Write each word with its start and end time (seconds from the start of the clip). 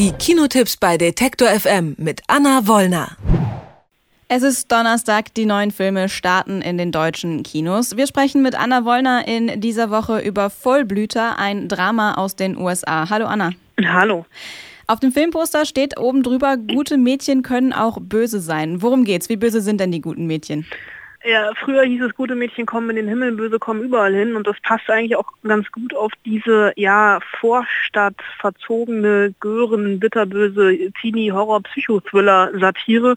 Die 0.00 0.12
Kinotipps 0.12 0.78
bei 0.78 0.96
Detektor 0.96 1.48
FM 1.48 1.94
mit 1.98 2.22
Anna 2.26 2.66
Wollner. 2.66 3.18
Es 4.28 4.42
ist 4.42 4.72
Donnerstag, 4.72 5.34
die 5.34 5.44
neuen 5.44 5.72
Filme 5.72 6.08
starten 6.08 6.62
in 6.62 6.78
den 6.78 6.90
deutschen 6.90 7.42
Kinos. 7.42 7.98
Wir 7.98 8.06
sprechen 8.06 8.40
mit 8.40 8.54
Anna 8.54 8.86
Wollner 8.86 9.28
in 9.28 9.60
dieser 9.60 9.90
Woche 9.90 10.20
über 10.20 10.48
Vollblüter, 10.48 11.38
ein 11.38 11.68
Drama 11.68 12.14
aus 12.14 12.34
den 12.34 12.56
USA. 12.56 13.10
Hallo 13.10 13.26
Anna. 13.26 13.50
Hallo. 13.78 14.24
Auf 14.86 15.00
dem 15.00 15.12
Filmposter 15.12 15.66
steht 15.66 16.00
oben 16.00 16.22
drüber, 16.22 16.56
gute 16.56 16.96
Mädchen 16.96 17.42
können 17.42 17.74
auch 17.74 17.98
böse 18.00 18.40
sein. 18.40 18.80
Worum 18.80 19.04
geht's? 19.04 19.28
Wie 19.28 19.36
böse 19.36 19.60
sind 19.60 19.82
denn 19.82 19.92
die 19.92 20.00
guten 20.00 20.26
Mädchen? 20.26 20.64
Ja, 21.22 21.52
früher 21.54 21.82
hieß 21.82 22.02
es, 22.02 22.14
gute 22.14 22.34
Mädchen 22.34 22.64
kommen 22.64 22.88
in 22.88 22.96
den 22.96 23.06
Himmel, 23.06 23.32
böse 23.32 23.58
kommen 23.58 23.82
überall 23.82 24.14
hin 24.14 24.36
und 24.36 24.46
das 24.46 24.56
passt 24.62 24.88
eigentlich 24.88 25.16
auch 25.16 25.30
ganz 25.42 25.70
gut 25.70 25.94
auf 25.94 26.10
diese, 26.24 26.72
ja, 26.76 27.20
Vorstadt 27.40 28.14
verzogene, 28.38 29.34
gören, 29.38 30.00
bitterböse 30.00 30.90
Teenie-Horror-Psychothriller-Satire 30.98 33.16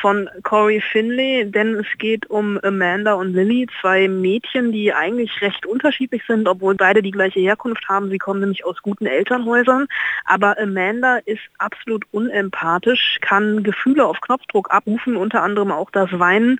von 0.00 0.28
Corey 0.42 0.80
Finlay, 0.80 1.44
denn 1.44 1.76
es 1.76 1.86
geht 1.98 2.28
um 2.28 2.58
Amanda 2.64 3.14
und 3.14 3.34
Lily, 3.34 3.68
zwei 3.80 4.08
Mädchen, 4.08 4.72
die 4.72 4.92
eigentlich 4.92 5.40
recht 5.40 5.64
unterschiedlich 5.64 6.24
sind, 6.26 6.48
obwohl 6.48 6.74
beide 6.74 7.02
die 7.02 7.12
gleiche 7.12 7.38
Herkunft 7.38 7.88
haben. 7.88 8.10
Sie 8.10 8.18
kommen 8.18 8.40
nämlich 8.40 8.64
aus 8.64 8.82
guten 8.82 9.06
Elternhäusern, 9.06 9.86
aber 10.24 10.58
Amanda 10.58 11.18
ist 11.24 11.42
absolut 11.58 12.04
unempathisch, 12.10 13.18
kann 13.20 13.62
Gefühle 13.62 14.06
auf 14.06 14.20
Knopfdruck 14.20 14.72
abrufen, 14.72 15.16
unter 15.16 15.44
anderem 15.44 15.70
auch 15.70 15.92
das 15.92 16.18
Weinen. 16.18 16.58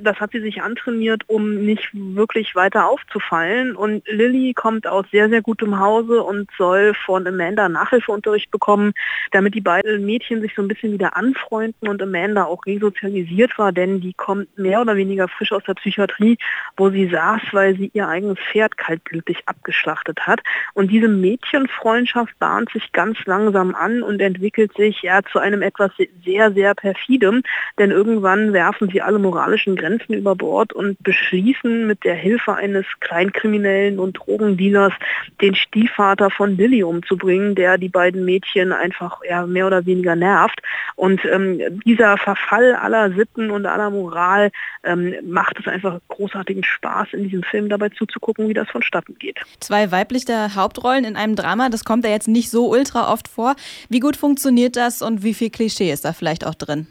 Das 0.00 0.20
hat 0.20 0.35
sie 0.35 0.35
sich 0.40 0.62
antrainiert, 0.62 1.22
um 1.26 1.64
nicht 1.64 1.90
wirklich 1.92 2.54
weiter 2.54 2.88
aufzufallen. 2.88 3.76
Und 3.76 4.06
Lilly 4.08 4.54
kommt 4.54 4.86
aus 4.86 5.06
sehr, 5.10 5.28
sehr 5.28 5.42
gutem 5.42 5.78
Hause 5.78 6.22
und 6.22 6.50
soll 6.56 6.94
von 6.94 7.26
Amanda 7.26 7.68
Nachhilfeunterricht 7.68 8.50
bekommen, 8.50 8.92
damit 9.32 9.54
die 9.54 9.60
beiden 9.60 10.04
Mädchen 10.04 10.40
sich 10.40 10.54
so 10.54 10.62
ein 10.62 10.68
bisschen 10.68 10.92
wieder 10.92 11.16
anfreunden 11.16 11.88
und 11.88 12.02
Amanda 12.02 12.44
auch 12.44 12.64
resozialisiert 12.66 13.58
war, 13.58 13.72
denn 13.72 14.00
die 14.00 14.14
kommt 14.14 14.58
mehr 14.58 14.80
oder 14.80 14.96
weniger 14.96 15.28
frisch 15.28 15.52
aus 15.52 15.62
der 15.64 15.74
Psychiatrie, 15.74 16.38
wo 16.76 16.90
sie 16.90 17.08
saß, 17.08 17.42
weil 17.52 17.76
sie 17.76 17.90
ihr 17.92 18.08
eigenes 18.08 18.38
Pferd 18.38 18.76
kaltblütig 18.76 19.42
abgeschlachtet 19.46 20.26
hat. 20.26 20.40
Und 20.74 20.90
diese 20.90 21.08
Mädchenfreundschaft 21.08 22.38
bahnt 22.38 22.70
sich 22.70 22.92
ganz 22.92 23.18
langsam 23.26 23.74
an 23.74 24.02
und 24.02 24.20
entwickelt 24.20 24.74
sich 24.76 25.02
ja 25.02 25.20
zu 25.22 25.38
einem 25.38 25.62
etwas 25.62 25.90
sehr, 26.24 26.52
sehr 26.52 26.74
perfidem, 26.74 27.42
denn 27.78 27.90
irgendwann 27.90 28.52
werfen 28.52 28.88
sie 28.90 29.02
alle 29.02 29.18
moralischen 29.18 29.76
Grenzen 29.76 30.14
über 30.14 30.25
über 30.26 30.34
Bord 30.34 30.72
und 30.72 31.00
beschließen 31.04 31.86
mit 31.86 32.02
der 32.02 32.16
Hilfe 32.16 32.54
eines 32.54 32.84
Kleinkriminellen 32.98 34.00
und 34.00 34.14
Drogendealers 34.14 34.92
den 35.40 35.54
Stiefvater 35.54 36.30
von 36.30 36.56
Lilly 36.56 36.82
umzubringen, 36.82 37.54
der 37.54 37.78
die 37.78 37.88
beiden 37.88 38.24
Mädchen 38.24 38.72
einfach 38.72 39.20
ja, 39.28 39.46
mehr 39.46 39.68
oder 39.68 39.86
weniger 39.86 40.16
nervt. 40.16 40.60
Und 40.96 41.24
ähm, 41.26 41.80
dieser 41.84 42.16
Verfall 42.18 42.74
aller 42.74 43.12
Sitten 43.12 43.52
und 43.52 43.66
aller 43.66 43.90
Moral 43.90 44.50
ähm, 44.82 45.14
macht 45.22 45.60
es 45.60 45.68
einfach 45.68 46.00
großartigen 46.08 46.64
Spaß, 46.64 47.08
in 47.12 47.22
diesem 47.24 47.44
Film 47.44 47.68
dabei 47.68 47.90
zuzugucken, 47.90 48.48
wie 48.48 48.54
das 48.54 48.68
vonstatten 48.68 49.16
geht. 49.20 49.38
Zwei 49.60 49.92
weibliche 49.92 50.56
Hauptrollen 50.56 51.04
in 51.04 51.14
einem 51.14 51.36
Drama, 51.36 51.68
das 51.68 51.84
kommt 51.84 52.04
ja 52.04 52.10
jetzt 52.10 52.26
nicht 52.26 52.50
so 52.50 52.68
ultra 52.68 53.12
oft 53.12 53.28
vor. 53.28 53.54
Wie 53.88 54.00
gut 54.00 54.16
funktioniert 54.16 54.74
das 54.74 55.02
und 55.02 55.22
wie 55.22 55.34
viel 55.34 55.50
Klischee 55.50 55.92
ist 55.92 56.04
da 56.04 56.12
vielleicht 56.12 56.44
auch 56.44 56.56
drin? 56.56 56.88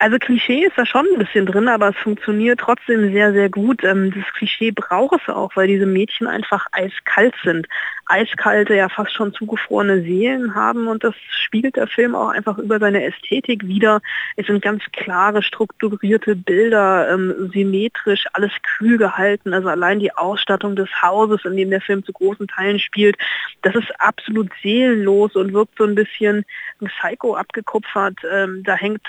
Also 0.00 0.18
Klischee 0.18 0.64
ist 0.64 0.78
da 0.78 0.86
schon 0.86 1.06
ein 1.12 1.18
bisschen 1.18 1.44
drin, 1.44 1.66
aber 1.66 1.88
es 1.88 1.96
funktioniert 1.96 2.60
trotzdem 2.60 3.12
sehr, 3.12 3.32
sehr 3.32 3.50
gut. 3.50 3.82
Ähm, 3.82 4.12
das 4.14 4.32
Klischee 4.34 4.70
braucht 4.70 5.20
es 5.20 5.34
auch, 5.34 5.56
weil 5.56 5.66
diese 5.66 5.86
Mädchen 5.86 6.28
einfach 6.28 6.66
eiskalt 6.70 7.34
sind. 7.42 7.66
Eiskalte, 8.08 8.74
ja 8.74 8.88
fast 8.88 9.12
schon 9.12 9.32
zugefrorene 9.32 10.02
Seelen 10.02 10.54
haben 10.54 10.88
und 10.88 11.04
das 11.04 11.14
spiegelt 11.30 11.76
der 11.76 11.86
Film 11.86 12.14
auch 12.14 12.28
einfach 12.28 12.58
über 12.58 12.78
seine 12.78 13.04
Ästhetik 13.04 13.66
wieder. 13.66 14.00
Es 14.36 14.46
sind 14.46 14.62
ganz 14.62 14.82
klare, 14.92 15.42
strukturierte 15.42 16.34
Bilder, 16.34 17.10
ähm, 17.12 17.50
symmetrisch, 17.52 18.24
alles 18.32 18.52
kühl 18.62 18.98
gehalten. 18.98 19.52
Also 19.52 19.68
allein 19.68 20.00
die 20.00 20.12
Ausstattung 20.14 20.74
des 20.74 20.88
Hauses, 21.02 21.44
in 21.44 21.56
dem 21.56 21.70
der 21.70 21.80
Film 21.80 22.04
zu 22.04 22.12
großen 22.12 22.48
Teilen 22.48 22.78
spielt, 22.78 23.16
das 23.62 23.74
ist 23.74 23.88
absolut 24.00 24.50
seelenlos 24.62 25.36
und 25.36 25.52
wirkt 25.52 25.76
so 25.76 25.84
ein 25.84 25.94
bisschen 25.94 26.44
Psycho 26.82 27.34
abgekupfert. 27.34 28.18
Ähm, 28.30 28.62
da 28.64 28.74
hängt 28.74 29.02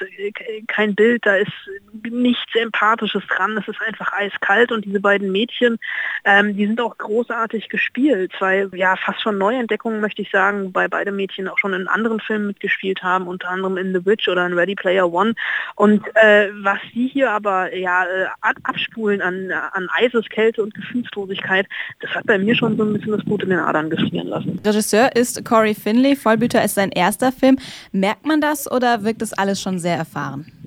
kein 0.68 0.96
Bild, 0.96 1.26
da 1.26 1.36
ist 1.36 1.52
nichts 2.10 2.56
Empathisches 2.56 3.24
dran, 3.28 3.58
es 3.58 3.68
ist 3.68 3.82
einfach 3.82 4.12
eiskalt 4.14 4.72
und 4.72 4.86
diese 4.86 5.00
beiden 5.00 5.32
Mädchen, 5.32 5.78
ähm, 6.26 6.56
die 6.56 6.68
sind 6.68 6.82
auch 6.82 6.98
großartig 6.98 7.70
gespielt. 7.70 8.32
Zwei, 8.38 8.68
ja, 8.74 8.89
fast 8.98 9.22
schon 9.22 9.38
Neuentdeckungen, 9.38 10.02
möchte 10.02 10.22
ich 10.22 10.32
sagen, 10.32 10.72
bei 10.72 10.88
beide 10.88 11.12
Mädchen 11.12 11.48
auch 11.48 11.58
schon 11.58 11.74
in 11.74 11.88
anderen 11.88 12.20
Filmen 12.20 12.48
mitgespielt 12.48 13.04
haben, 13.04 13.28
unter 13.28 13.50
anderem 13.50 13.78
in 13.78 13.94
The 13.94 14.06
Witch 14.06 14.28
oder 14.28 14.46
in 14.46 14.54
Ready 14.54 14.76
Player 14.76 15.12
One. 15.12 15.34
Und 15.76 16.06
äh, 16.16 16.50
was 16.62 16.80
sie 16.94 17.08
hier 17.08 17.32
aber 17.32 17.76
ja 17.76 18.04
äh, 18.06 18.28
abspulen 18.64 19.22
an, 19.22 19.52
an 19.52 19.88
Eiseskälte 19.98 20.62
und 20.64 20.74
Gefühlslosigkeit, 20.74 21.68
das 22.02 22.12
hat 22.12 22.26
bei 22.26 22.38
mir 22.38 22.56
schon 22.56 22.78
so 22.78 22.84
ein 22.84 22.94
bisschen 22.94 23.12
das 23.12 23.24
Blut 23.24 23.44
in 23.44 23.50
den 23.50 23.60
Adern 23.60 23.90
gefrieren 23.90 24.28
lassen. 24.28 24.60
Regisseur 24.66 25.16
ist 25.16 25.44
Corey 25.46 25.76
Finley, 25.76 26.16
Vollbüter 26.16 26.64
ist 26.64 26.76
sein 26.76 26.92
erster 26.92 27.32
Film. 27.32 27.58
Merkt 27.92 28.26
man 28.26 28.42
das 28.42 28.70
oder 28.70 29.04
wirkt 29.04 29.22
das 29.22 29.34
alles 29.34 29.62
schon 29.62 29.80
sehr 29.80 29.96
erfahren? 29.96 30.59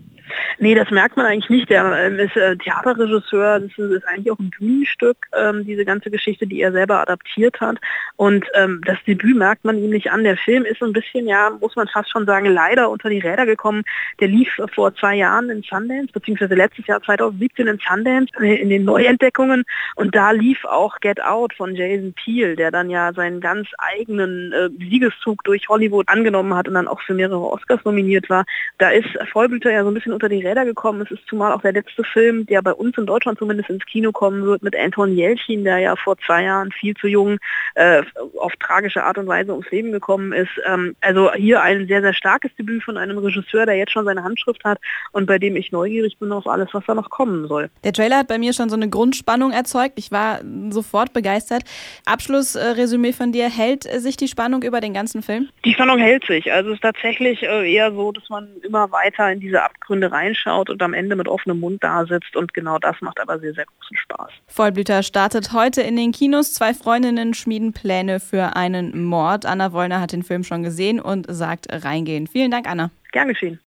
Nee, 0.62 0.76
das 0.76 0.92
merkt 0.92 1.16
man 1.16 1.26
eigentlich 1.26 1.50
nicht. 1.50 1.70
Der 1.70 1.84
ähm, 2.06 2.20
ist 2.20 2.36
äh, 2.36 2.56
Theaterregisseur, 2.56 3.58
das 3.58 3.70
ist, 3.70 3.78
ist, 3.78 4.06
eigentlich 4.06 4.30
auch 4.30 4.38
ein 4.38 4.50
Bühnenstück, 4.50 5.16
ähm, 5.36 5.64
diese 5.66 5.84
ganze 5.84 6.08
Geschichte, 6.08 6.46
die 6.46 6.60
er 6.60 6.70
selber 6.70 7.00
adaptiert 7.00 7.60
hat. 7.60 7.78
Und 8.14 8.44
ähm, 8.54 8.80
das 8.86 8.96
Debüt 9.04 9.36
merkt 9.36 9.64
man 9.64 9.76
ihm 9.76 9.90
nicht 9.90 10.12
an. 10.12 10.22
Der 10.22 10.36
Film 10.36 10.64
ist 10.64 10.78
so 10.78 10.86
ein 10.86 10.92
bisschen, 10.92 11.26
ja, 11.26 11.50
muss 11.60 11.74
man 11.74 11.88
fast 11.88 12.12
schon 12.12 12.26
sagen, 12.26 12.46
leider 12.46 12.90
unter 12.90 13.08
die 13.08 13.18
Räder 13.18 13.44
gekommen. 13.44 13.82
Der 14.20 14.28
lief 14.28 14.56
vor 14.72 14.94
zwei 14.94 15.16
Jahren 15.16 15.50
in 15.50 15.64
Sundance, 15.64 16.12
beziehungsweise 16.12 16.54
letztes 16.54 16.86
Jahr 16.86 17.02
2017 17.02 17.66
in 17.66 17.80
Sundance, 17.84 18.32
äh, 18.40 18.54
in 18.54 18.68
den 18.68 18.84
Neuentdeckungen. 18.84 19.64
Und 19.96 20.14
da 20.14 20.30
lief 20.30 20.64
auch 20.64 21.00
Get 21.00 21.20
Out 21.20 21.54
von 21.54 21.74
Jason 21.74 22.12
Peele, 22.12 22.54
der 22.54 22.70
dann 22.70 22.88
ja 22.88 23.12
seinen 23.12 23.40
ganz 23.40 23.66
eigenen 23.78 24.52
äh, 24.52 24.68
Siegeszug 24.78 25.42
durch 25.42 25.68
Hollywood 25.68 26.08
angenommen 26.08 26.54
hat 26.54 26.68
und 26.68 26.74
dann 26.74 26.86
auch 26.86 27.00
für 27.00 27.14
mehrere 27.14 27.50
Oscars 27.50 27.84
nominiert 27.84 28.30
war. 28.30 28.44
Da 28.78 28.90
ist 28.90 29.08
Vollblüter 29.32 29.72
ja 29.72 29.82
so 29.82 29.90
ein 29.90 29.94
bisschen 29.94 30.12
unter 30.12 30.28
die 30.28 30.46
Räder 30.46 30.51
gekommen. 30.54 31.00
Es 31.02 31.10
ist 31.10 31.26
zumal 31.26 31.52
auch 31.52 31.62
der 31.62 31.72
letzte 31.72 32.04
Film, 32.04 32.46
der 32.46 32.62
bei 32.62 32.72
uns 32.72 32.96
in 32.98 33.06
Deutschland 33.06 33.38
zumindest 33.38 33.70
ins 33.70 33.86
Kino 33.86 34.12
kommen 34.12 34.44
wird, 34.44 34.62
mit 34.62 34.76
Anton 34.76 35.16
Jelchin, 35.16 35.64
der 35.64 35.78
ja 35.78 35.96
vor 35.96 36.16
zwei 36.18 36.44
Jahren 36.44 36.70
viel 36.70 36.94
zu 36.94 37.06
jung 37.06 37.38
äh, 37.74 38.02
auf 38.38 38.52
tragische 38.56 39.02
Art 39.02 39.18
und 39.18 39.26
Weise 39.26 39.52
ums 39.52 39.70
Leben 39.70 39.90
gekommen 39.92 40.32
ist. 40.32 40.50
Ähm, 40.66 40.94
also 41.00 41.32
hier 41.32 41.62
ein 41.62 41.86
sehr, 41.86 42.02
sehr 42.02 42.14
starkes 42.14 42.54
Debüt 42.56 42.84
von 42.84 42.96
einem 42.98 43.18
Regisseur, 43.18 43.66
der 43.66 43.76
jetzt 43.76 43.92
schon 43.92 44.04
seine 44.04 44.22
Handschrift 44.22 44.62
hat 44.64 44.78
und 45.12 45.26
bei 45.26 45.38
dem 45.38 45.56
ich 45.56 45.72
neugierig 45.72 46.18
bin 46.18 46.30
auf 46.32 46.46
alles, 46.46 46.68
was 46.72 46.84
da 46.86 46.94
noch 46.94 47.08
kommen 47.08 47.48
soll. 47.48 47.70
Der 47.84 47.92
Trailer 47.92 48.18
hat 48.18 48.28
bei 48.28 48.38
mir 48.38 48.52
schon 48.52 48.68
so 48.68 48.76
eine 48.76 48.88
Grundspannung 48.88 49.52
erzeugt. 49.52 49.94
Ich 49.96 50.12
war 50.12 50.40
sofort 50.70 51.12
begeistert. 51.12 51.62
Abschlussresümee 52.04 53.12
von 53.12 53.32
dir, 53.32 53.48
hält 53.48 53.84
sich 53.84 54.16
die 54.16 54.28
Spannung 54.28 54.62
über 54.62 54.80
den 54.80 54.92
ganzen 54.92 55.22
Film? 55.22 55.48
Die 55.64 55.72
Spannung 55.72 55.98
hält 55.98 56.26
sich. 56.26 56.52
Also 56.52 56.70
es 56.70 56.74
ist 56.76 56.82
tatsächlich 56.82 57.42
äh, 57.42 57.72
eher 57.72 57.92
so, 57.92 58.12
dass 58.12 58.28
man 58.28 58.48
immer 58.62 58.92
weiter 58.92 59.32
in 59.32 59.40
diese 59.40 59.62
Abgründe 59.62 60.12
reinschaut 60.12 60.41
und 60.70 60.82
am 60.82 60.94
Ende 60.94 61.16
mit 61.16 61.28
offenem 61.28 61.60
Mund 61.60 61.82
da 61.82 62.04
sitzt 62.06 62.36
und 62.36 62.54
genau 62.54 62.78
das 62.78 62.96
macht 63.00 63.20
aber 63.20 63.38
sehr, 63.38 63.54
sehr 63.54 63.64
großen 63.66 63.96
Spaß. 63.96 64.30
Vollblüter 64.46 65.02
startet 65.02 65.52
heute 65.52 65.82
in 65.82 65.96
den 65.96 66.12
Kinos. 66.12 66.54
Zwei 66.54 66.74
Freundinnen 66.74 67.34
schmieden 67.34 67.72
Pläne 67.72 68.20
für 68.20 68.56
einen 68.56 69.04
Mord. 69.04 69.46
Anna 69.46 69.72
Wollner 69.72 70.00
hat 70.00 70.12
den 70.12 70.22
Film 70.22 70.44
schon 70.44 70.62
gesehen 70.62 71.00
und 71.00 71.26
sagt 71.28 71.66
reingehen. 71.70 72.26
Vielen 72.26 72.50
Dank, 72.50 72.68
Anna. 72.68 72.90
Gern 73.12 73.28
geschehen. 73.28 73.60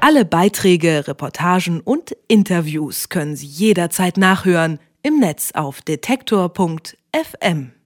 Alle 0.00 0.24
Beiträge, 0.24 1.08
Reportagen 1.08 1.80
und 1.80 2.14
Interviews 2.28 3.08
können 3.08 3.36
Sie 3.36 3.46
jederzeit 3.46 4.18
nachhören 4.18 4.78
im 5.02 5.18
Netz 5.18 5.52
auf 5.54 5.80
detektor.fm. 5.82 7.74